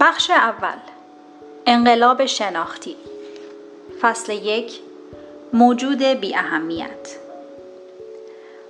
[0.00, 0.78] بخش اول
[1.66, 2.96] انقلاب شناختی
[4.00, 4.80] فصل یک
[5.52, 7.16] موجود بی اهمیت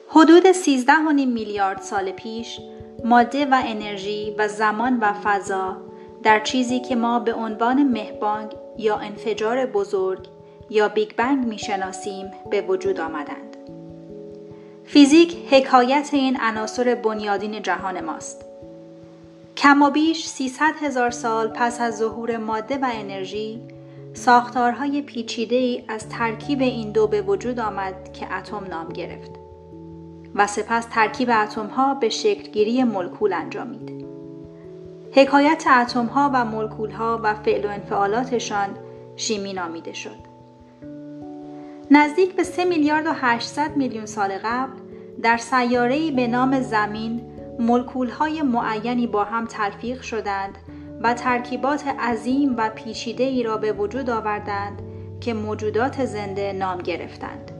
[0.08, 2.60] حدود 13 میلیارد سال پیش
[3.04, 5.76] ماده و انرژی و زمان و فضا
[6.22, 10.28] در چیزی که ما به عنوان مهبانگ یا انفجار بزرگ
[10.70, 13.56] یا بیگ بنگ می‌شناسیم به وجود آمدند.
[14.84, 18.45] فیزیک حکایت این عناصر بنیادین جهان ماست.
[19.66, 23.62] کم و بیش 300 هزار سال پس از ظهور ماده و انرژی
[24.12, 29.30] ساختارهای پیچیده ای از ترکیب این دو به وجود آمد که اتم نام گرفت
[30.34, 34.06] و سپس ترکیب اتم ها به شکلگیری مولکول انجامید.
[35.12, 38.68] حکایت اتم ها و مولکول ها و فعل و انفعالاتشان
[39.16, 40.18] شیمی نامیده شد.
[41.90, 44.72] نزدیک به 3 میلیارد و 800 میلیون سال قبل
[45.22, 47.35] در سیاره‌ای به نام زمین
[48.18, 50.58] های معینی با هم تلفیق شدند
[51.02, 54.82] و ترکیبات عظیم و پیچیده ای را به وجود آوردند
[55.20, 57.50] که موجودات زنده نام گرفتند.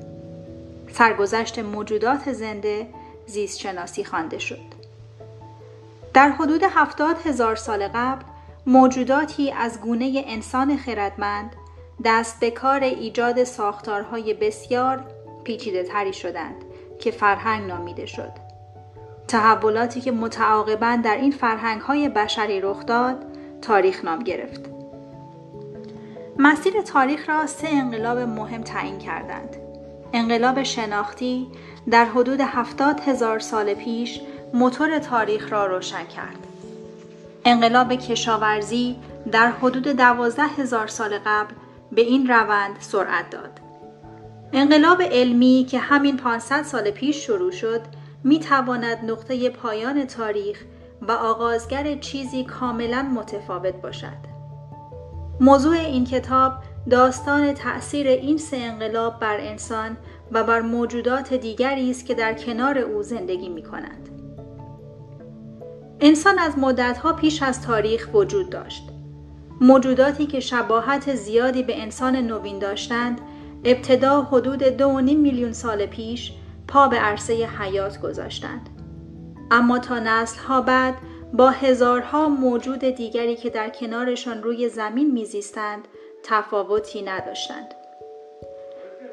[0.92, 2.86] سرگذشت موجودات زنده
[3.26, 4.76] زیست شناسی خوانده شد.
[6.14, 8.24] در حدود هفتاد هزار سال قبل
[8.66, 11.56] موجوداتی از گونه انسان خردمند
[12.04, 15.04] دست به کار ایجاد ساختارهای بسیار
[15.44, 16.64] پیچیده تری شدند
[16.98, 18.45] که فرهنگ نامیده شد.
[19.28, 23.24] تحولاتی که متعاقبا در این فرهنگ های بشری رخ داد
[23.62, 24.60] تاریخ نام گرفت.
[26.38, 29.56] مسیر تاریخ را سه انقلاب مهم تعیین کردند.
[30.12, 31.46] انقلاب شناختی
[31.90, 34.20] در حدود هفتاد هزار سال پیش
[34.54, 36.46] موتور تاریخ را روشن کرد.
[37.44, 38.96] انقلاب کشاورزی
[39.32, 41.54] در حدود دوازده هزار سال قبل
[41.92, 43.60] به این روند سرعت داد.
[44.52, 47.80] انقلاب علمی که همین 500 سال پیش شروع شد
[48.26, 50.64] می تواند نقطه پایان تاریخ
[51.02, 54.16] و آغازگر چیزی کاملا متفاوت باشد.
[55.40, 56.52] موضوع این کتاب
[56.90, 59.96] داستان تأثیر این سه انقلاب بر انسان
[60.32, 64.08] و بر موجودات دیگری است که در کنار او زندگی می کنند.
[66.00, 68.82] انسان از مدتها پیش از تاریخ وجود داشت.
[69.60, 73.20] موجوداتی که شباهت زیادی به انسان نوین داشتند
[73.64, 76.32] ابتدا حدود دو میلیون سال پیش
[76.68, 78.68] پا به عرصه حیات گذاشتند.
[79.50, 80.94] اما تا نسل ها بعد
[81.32, 85.88] با هزارها موجود دیگری که در کنارشان روی زمین میزیستند
[86.22, 87.74] تفاوتی نداشتند.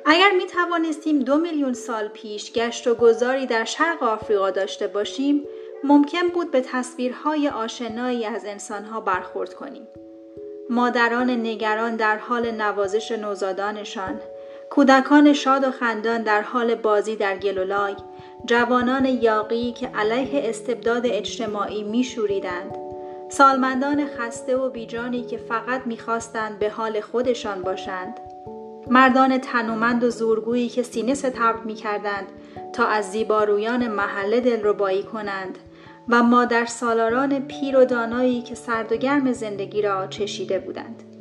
[0.05, 5.43] اگر می توانستیم دو میلیون سال پیش گشت و گذاری در شرق آفریقا داشته باشیم
[5.83, 9.87] ممکن بود به تصویرهای آشنایی از انسانها برخورد کنیم.
[10.69, 14.21] مادران نگران در حال نوازش نوزادانشان
[14.69, 17.95] کودکان شاد و خندان در حال بازی در گلولای
[18.45, 22.77] جوانان یاقی که علیه استبداد اجتماعی میشوریدند
[23.29, 28.19] سالمندان خسته و بیجانی که فقط می‌خواستند به حال خودشان باشند
[28.87, 32.27] مردان تنومند و زورگویی که سینه ستبر می‌کردند
[32.73, 35.57] تا از زیبارویان محله دلربایی کنند
[36.09, 41.12] و مادر سالاران پیر و دانایی که سرد و گرم زندگی را چشیده بودند.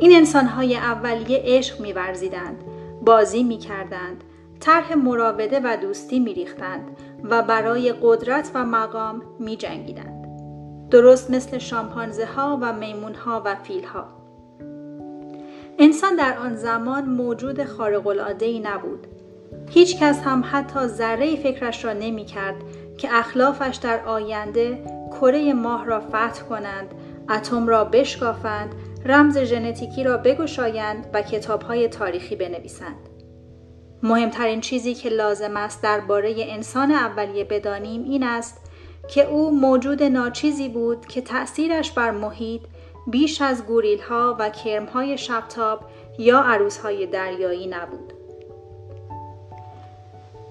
[0.00, 2.64] این انسانهای اولیه عشق میورزیدند،
[3.04, 4.24] بازی می‌کردند،
[4.60, 10.26] طرح مراوده و دوستی میریختند و برای قدرت و مقام میجنگیدند.
[10.90, 14.04] درست مثل شامپانزه ها و میمون ها و فیل ها.
[15.78, 18.06] انسان در آن زمان موجود خارق
[18.40, 19.06] ای نبود.
[19.68, 22.56] هیچ کس هم حتی ذره فکرش را نمی کرد
[22.98, 26.94] که اخلافش در آینده کره ماه را فتح کنند
[27.30, 28.74] اتم را بشکافند
[29.04, 33.08] رمز ژنتیکی را بگشایند و کتابهای تاریخی بنویسند
[34.02, 38.60] مهمترین چیزی که لازم است درباره انسان اولیه بدانیم این است
[39.08, 42.62] که او موجود ناچیزی بود که تأثیرش بر محیط
[43.06, 45.80] بیش از گوریل ها و کرم های شبتاب
[46.18, 48.12] یا عروس های دریایی نبود.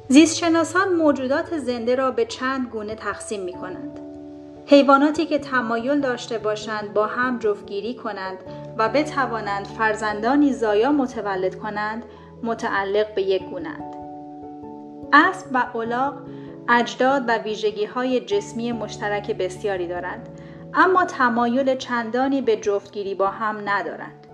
[0.08, 4.09] زیستشناسان موجودات زنده را به چند گونه تقسیم می کنند.
[4.72, 8.38] حیواناتی که تمایل داشته باشند با هم جفتگیری کنند
[8.78, 12.06] و بتوانند فرزندانی زایا متولد کنند
[12.44, 13.96] متعلق به یک گونند.
[15.14, 16.14] اسب و الاغ
[16.70, 20.30] اجداد و ویژگی های جسمی مشترک بسیاری دارند
[20.74, 24.28] اما تمایل چندانی به جفتگیری با هم ندارند.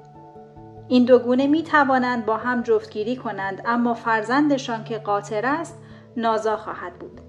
[0.87, 5.77] این دو گونه می توانند با هم جفتگیری کنند اما فرزندشان که قاطر است
[6.17, 7.21] نازا خواهد بود.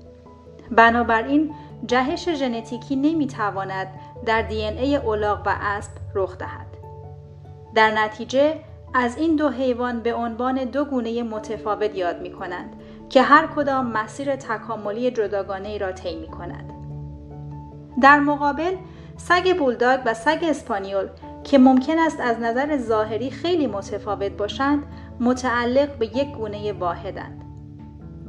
[0.70, 1.55] بنابراین
[1.87, 3.88] جهش ژنتیکی نمی تواند
[4.26, 6.67] در دی ای اولاغ و اسب رخ دهد.
[7.75, 8.55] در نتیجه
[8.94, 12.76] از این دو حیوان به عنوان دو گونه متفاوت یاد می کنند
[13.08, 16.73] که هر کدام مسیر تکاملی جداگانه ای را طی می کند.
[18.02, 18.75] در مقابل
[19.17, 21.08] سگ بولداگ و سگ اسپانیول
[21.44, 24.82] که ممکن است از نظر ظاهری خیلی متفاوت باشند
[25.20, 27.44] متعلق به یک گونه واحدند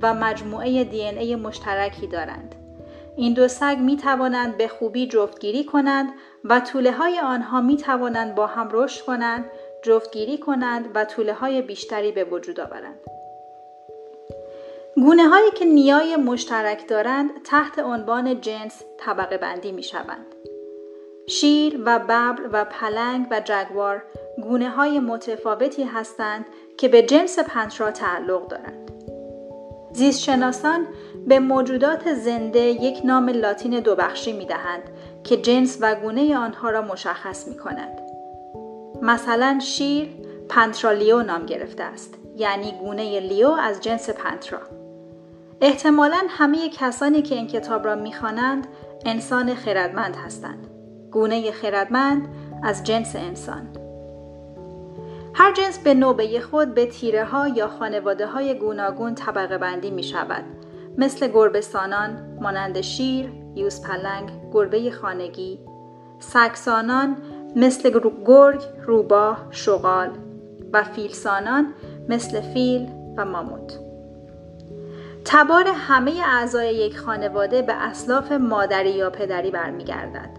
[0.02, 2.56] و مجموعه دی ای مشترکی دارند.
[3.18, 6.10] این دو سگ می توانند به خوبی جفتگیری کنند
[6.44, 9.46] و طوله های آنها می توانند با هم رشد کنند،
[9.84, 13.00] جفتگیری کنند و طوله های بیشتری به وجود آورند.
[14.96, 20.26] گونه هایی که نیای مشترک دارند تحت عنوان جنس طبقه بندی می شوند.
[21.30, 24.04] شیر و ببر و پلنگ و جگوار
[24.44, 26.46] گونه های متفاوتی هستند
[26.78, 28.97] که به جنس پنترا تعلق دارند.
[29.98, 30.88] زیستشناسان
[31.28, 34.82] به موجودات زنده یک نام لاتین دو بخشی می دهند
[35.24, 38.02] که جنس و گونه آنها را مشخص می کند.
[39.02, 40.10] مثلا شیر
[40.50, 44.60] Panthera leo نام گرفته است یعنی گونه leo از جنس Panthera.
[45.62, 48.68] احتمالا همه کسانی که این کتاب را می‌خوانند
[49.06, 50.68] انسان خردمند هستند.
[51.12, 52.28] گونه خردمند
[52.64, 53.87] از جنس انسان.
[55.40, 60.04] هر جنس به نوبه خود به تیره ها یا خانواده های گوناگون طبقه بندی می
[60.04, 60.44] شود.
[60.98, 65.60] مثل گربه سانان، مانند شیر، یوز پلنگ، گربه خانگی،
[66.20, 67.18] سکسانان
[67.56, 70.10] مثل گرگ، روباه، شغال
[70.74, 71.74] و فیلسانان
[72.10, 73.80] مثل فیل و ماموت.
[75.26, 80.30] تبار همه اعضای یک خانواده به اصلاف مادری یا پدری برمیگردد.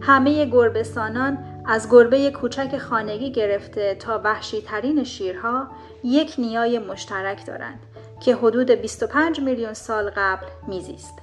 [0.00, 5.66] همه گربسانان از گربه کوچک خانگی گرفته تا وحشی ترین شیرها
[6.04, 7.80] یک نیای مشترک دارند
[8.20, 11.18] که حدود 25 میلیون سال قبل میزیست.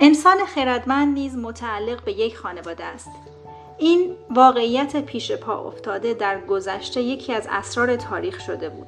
[0.00, 3.10] انسان خردمند نیز متعلق به یک خانواده است.
[3.78, 8.86] این واقعیت پیش پا افتاده در گذشته یکی از اسرار تاریخ شده بود.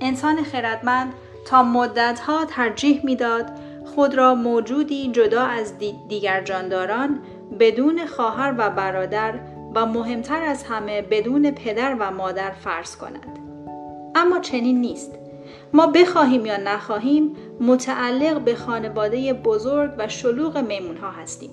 [0.00, 1.12] انسان خردمند
[1.46, 3.46] تا مدتها ترجیح می‌داد
[3.94, 5.78] خود را موجودی جدا از
[6.08, 7.20] دیگر جانداران
[7.60, 9.34] بدون خواهر و برادر
[9.74, 13.38] و مهمتر از همه بدون پدر و مادر فرض کند.
[14.14, 15.12] اما چنین نیست.
[15.72, 21.50] ما بخواهیم یا نخواهیم متعلق به خانواده بزرگ و شلوغ میمون ها هستیم.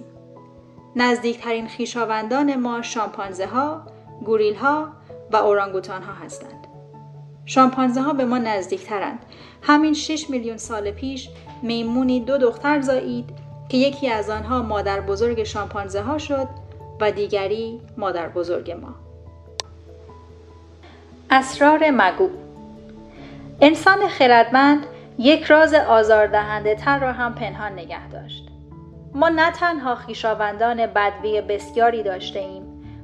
[0.95, 3.81] نزدیکترین خیشاوندان ما شامپانزه ها،
[4.25, 4.87] گوریل ها
[5.31, 6.67] و اورانگوتان ها هستند.
[7.45, 9.25] شامپانزه ها به ما نزدیکترند.
[9.61, 11.29] همین 6 میلیون سال پیش
[11.61, 13.29] میمونی دو دختر زایید
[13.69, 16.47] که یکی از آنها مادر بزرگ شامپانزه ها شد
[17.01, 18.95] و دیگری مادر بزرگ ما.
[21.31, 22.29] اسرار مگو
[23.61, 24.85] انسان خردمند
[25.17, 28.47] یک راز آزاردهنده تر را هم پنهان نگه داشت.
[29.13, 32.63] ما نه تنها خیشاوندان بدوی بسیاری داشته ایم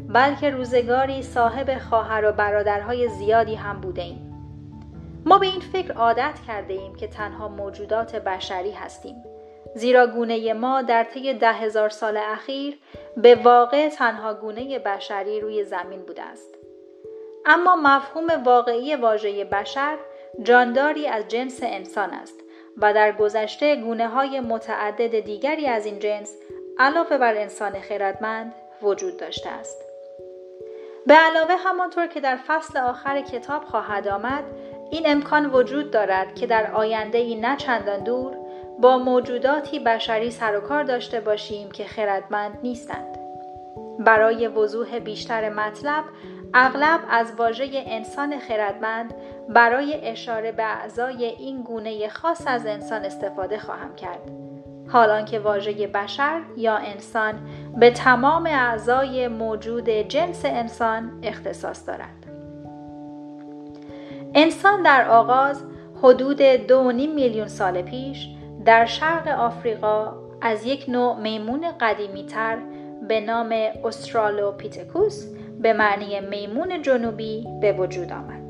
[0.09, 4.25] بلکه روزگاری صاحب خواهر و برادرهای زیادی هم بوده ایم.
[5.25, 9.15] ما به این فکر عادت کرده ایم که تنها موجودات بشری هستیم
[9.75, 12.79] زیرا گونه ما در طی ده هزار سال اخیر
[13.17, 16.55] به واقع تنها گونه بشری روی زمین بوده است.
[17.45, 19.97] اما مفهوم واقعی واژه بشر
[20.43, 22.39] جانداری از جنس انسان است
[22.77, 26.37] و در گذشته گونه های متعدد دیگری از این جنس
[26.79, 29.81] علاوه بر انسان خردمند وجود داشته است.
[31.07, 34.43] به علاوه همانطور که در فصل آخر کتاب خواهد آمد
[34.91, 38.44] این امکان وجود دارد که در آینده ای نه چندان دور
[38.81, 43.17] با موجوداتی بشری سر و کار داشته باشیم که خردمند نیستند.
[43.99, 46.03] برای وضوح بیشتر مطلب
[46.53, 49.13] اغلب از واژه انسان خردمند
[49.49, 54.31] برای اشاره به اعضای این گونه خاص از انسان استفاده خواهم کرد.
[54.87, 57.33] حالان که واژه بشر یا انسان
[57.77, 62.25] به تمام اعضای موجود جنس انسان اختصاص دارد.
[64.33, 65.63] انسان در آغاز
[66.03, 68.29] حدود دو میلیون سال پیش
[68.65, 72.57] در شرق آفریقا از یک نوع میمون قدیمی تر
[73.07, 75.25] به نام Australopithecus
[75.61, 78.41] به معنی میمون جنوبی به وجود آمد.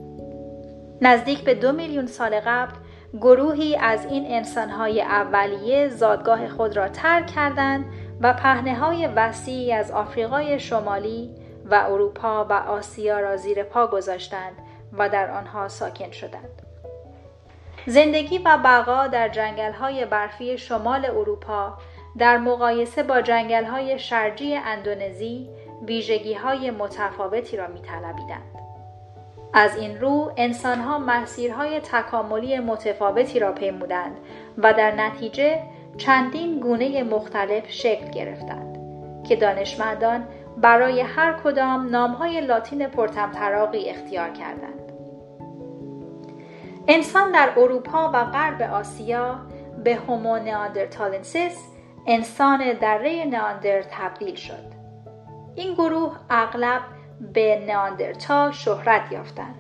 [1.02, 2.74] نزدیک به دو میلیون سال قبل
[3.14, 7.86] گروهی از این انسانهای اولیه زادگاه خود را ترک کردند
[8.22, 11.36] و پهنه های وسیعی از آفریقای شمالی
[11.72, 14.54] و اروپا و آسیا را زیر پا گذاشتند
[14.98, 16.65] و در آنها ساکن شدند.
[17.86, 21.78] زندگی و بقا در جنگل برفی شمال اروپا
[22.18, 25.50] در مقایسه با جنگل های شرجی اندونزی
[25.88, 28.56] ویژگی های متفاوتی را می طلبیدند.
[29.54, 34.18] از این رو انسان ها مسیرهای تکاملی متفاوتی را پیمودند
[34.58, 35.64] و در نتیجه
[35.98, 38.78] چندین گونه مختلف شکل گرفتند
[39.24, 40.28] که دانشمندان
[40.58, 44.85] برای هر کدام نامهای لاتین پرتمطراقی اختیار کردند.
[46.88, 49.40] انسان در اروپا و غرب آسیا
[49.84, 51.64] به Homo neanderthalensis
[52.08, 54.76] انسان دره نئاندر تبدیل شد.
[55.56, 56.82] این گروه اغلب
[57.34, 59.56] به نئاندرتال شهرت یافتند.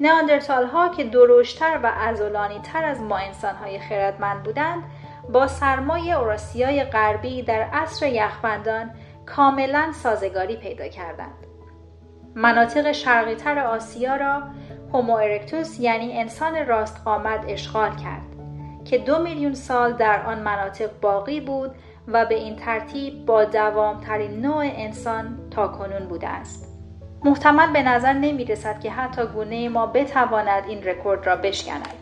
[0.00, 4.82] نئاندرتال ها که درشت تر و عضلانی تر از ما انسان های خردمند بودند
[5.32, 8.90] با سرمای اوراسیای غربی در عصر یخبندان
[9.26, 11.46] کاملا سازگاری پیدا کردند.
[12.34, 14.42] مناطق شرقیتر آسیا را
[14.92, 18.22] هومو ارکتوس یعنی انسان راست قامت اشغال کرد
[18.84, 21.70] که دو میلیون سال در آن مناطق باقی بود
[22.08, 26.66] و به این ترتیب با دوامترین نوع انسان تا کنون بوده است.
[27.24, 31.94] محتمل به نظر نمی رسد که حتی گونه ما بتواند این رکورد را بشکند.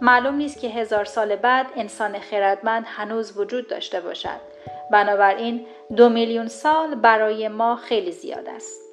[0.00, 4.40] معلوم نیست که هزار سال بعد انسان خردمند هنوز وجود داشته باشد.
[4.92, 5.66] بنابراین
[5.96, 8.91] دو میلیون سال برای ما خیلی زیاد است.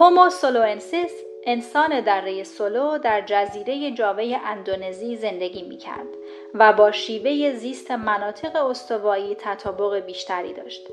[0.00, 1.12] Homo soloensis
[1.46, 6.06] انسان دره سولو در جزیره جاوه اندونزی زندگی می کرد
[6.54, 10.88] و با شیوه زیست مناطق استوایی تطابق بیشتری داشت.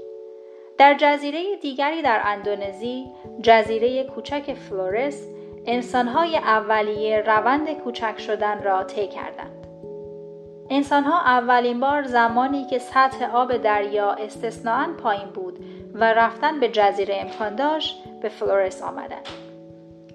[0.78, 3.06] در جزیره دیگری در اندونزی،
[3.42, 5.28] جزیره کوچک فلورس،
[5.66, 9.68] انسانهای اولیه روند کوچک شدن را طی کردند.
[10.70, 15.60] انسانها اولین بار زمانی که سطح آب دریا استثناا پایین بود
[16.00, 19.28] و رفتن به جزیره امکان داشت به فلورس آمدند.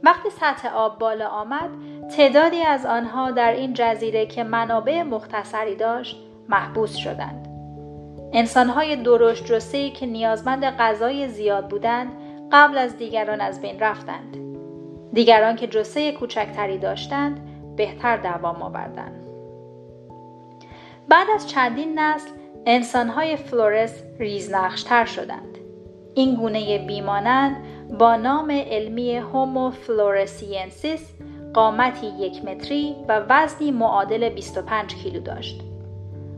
[0.02, 1.70] وقتی سطح آب بالا آمد
[2.16, 6.16] تعدادی از آنها در این جزیره که منابع مختصری داشت
[6.48, 7.48] محبوس شدند.
[8.32, 12.12] انسانهای درشت جسه که نیازمند غذای زیاد بودند
[12.52, 14.36] قبل از دیگران از بین رفتند.
[15.12, 17.40] دیگران که جسه کوچکتری داشتند
[17.76, 19.22] بهتر دوام آوردند
[21.08, 22.30] بعد از چندین نسل
[22.66, 25.58] انسانهای فلورس ریزنقش تر شدند.
[26.14, 27.57] این گونه بیمانند
[27.99, 31.12] با نام علمی Homo floresiensis
[31.54, 35.61] قامتی یک متری و وزنی معادل 25 کیلو داشت.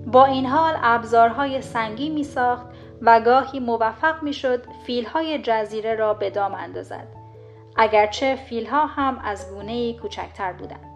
[0.07, 2.66] با این حال ابزارهای سنگی می ساخت
[3.02, 7.07] و گاهی موفق می شد فیلهای جزیره را به دام اندازد.
[7.76, 10.95] اگرچه فیلها هم از گونه کوچکتر بودند.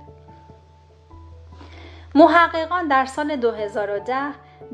[2.14, 4.14] محققان در سال 2010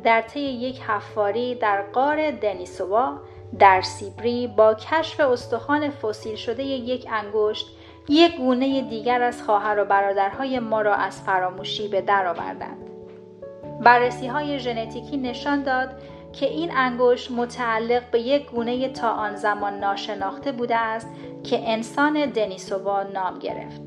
[0.04, 3.18] در طی یک حفاری در غار دنیسووا
[3.58, 7.66] در سیبری با کشف استخوان فسیل شده یک انگشت
[8.08, 12.90] یک گونه دیگر از خواهر و برادرهای ما را از فراموشی به در آوردند.
[13.80, 15.88] بررسی های ژنتیکی نشان داد
[16.32, 21.08] که این انگشت متعلق به یک گونه تا آن زمان ناشناخته بوده است
[21.44, 23.82] که انسان دنیسووا نام گرفت.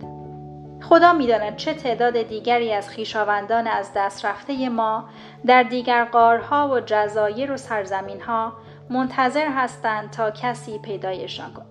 [0.81, 5.09] خدا می‌داند چه تعداد دیگری از خویشاوندان از دست رفته ما
[5.45, 8.53] در دیگر قارها و جزایر و سرزمینها
[8.89, 11.67] منتظر هستند تا کسی پیدایشان کند.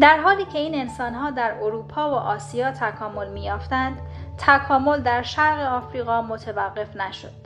[0.00, 3.98] در حالی که این انسانها در اروپا و آسیا تکامل میافتند
[4.38, 7.42] تکامل در شرق آفریقا متوقف نشد.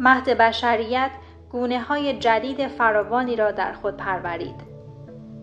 [0.00, 1.10] مهد بشریت
[1.52, 4.60] گونه های جدید فراوانی را در خود پرورید.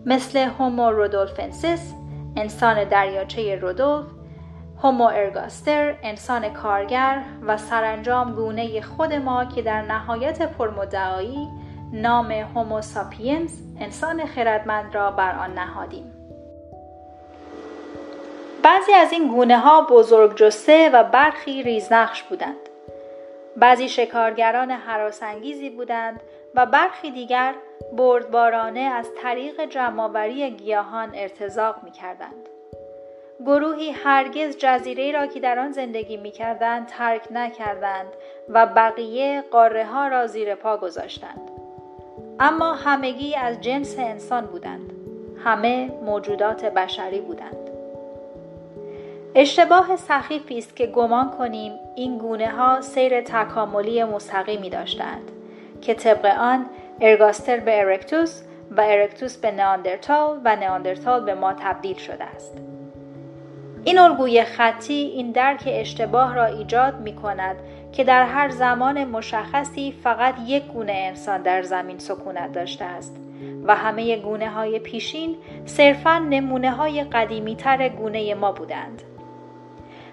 [0.06, 1.94] مثل هومو رودولفنسیس
[2.36, 4.15] انسان دریاچه رودولف
[4.86, 11.48] هومو ارگاستر انسان کارگر و سرانجام گونه خود ما که در نهایت پرمدعایی
[11.92, 16.12] نام هومو ساپینز انسان خردمند را بر آن نهادیم
[18.62, 22.68] بعضی از این گونه ها بزرگ جسه و برخی ریزنقش بودند
[23.56, 26.20] بعضی شکارگران حراسانگیزی بودند
[26.54, 27.54] و برخی دیگر
[27.96, 32.55] بردبارانه از طریق جمعآوری گیاهان ارتزاق می کردند.
[33.40, 38.08] گروهی هرگز جزیره را که در آن زندگی می کردند ترک نکردند
[38.48, 41.50] و بقیه قاره ها را زیر پا گذاشتند.
[42.40, 44.92] اما همگی از جنس انسان بودند.
[45.44, 47.70] همه موجودات بشری بودند.
[49.34, 55.30] اشتباه سخیفی است که گمان کنیم این گونه ها سیر تکاملی مستقیمی داشتند
[55.80, 56.66] که طبق آن
[57.00, 62.65] ارگاستر به ارکتوس و ارکتوس به ناندرتال و ناندرتال به ما تبدیل شده است.
[63.86, 67.56] این الگوی خطی این درک اشتباه را ایجاد می کند
[67.92, 73.16] که در هر زمان مشخصی فقط یک گونه انسان در زمین سکونت داشته است
[73.64, 79.02] و همه گونه های پیشین صرفا نمونه های قدیمی تر گونه ما بودند.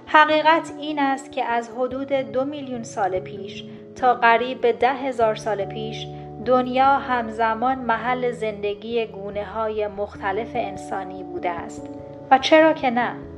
[0.06, 3.64] حقیقت این است که از حدود دو میلیون سال پیش
[3.96, 6.08] تا قریب به ده هزار سال پیش
[6.46, 11.90] دنیا همزمان محل زندگی گونه های مختلف انسانی بوده است
[12.32, 13.33] و چرا که نه؟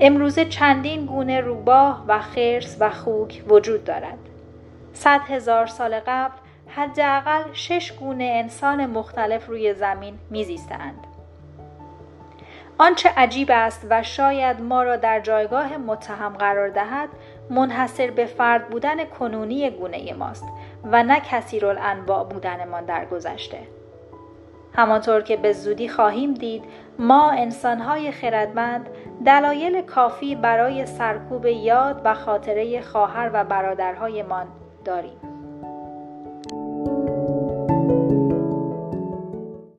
[0.00, 4.18] امروزه چندین گونه روباه و خرس و خوک وجود دارد.
[4.92, 6.34] صد هزار سال قبل
[6.68, 11.06] حداقل شش گونه انسان مختلف روی زمین میزیستند.
[12.78, 17.08] آنچه عجیب است و شاید ما را در جایگاه متهم قرار دهد
[17.50, 20.44] منحصر به فرد بودن کنونی گونه ماست
[20.84, 23.58] و نه کثیر الانواع بودنمان در گذشته
[24.76, 26.64] همانطور که به زودی خواهیم دید
[26.98, 28.88] ما انسانهای خردمند
[29.26, 34.46] دلایل کافی برای سرکوب یاد و خاطره خواهر و برادرهایمان
[34.84, 35.25] داریم.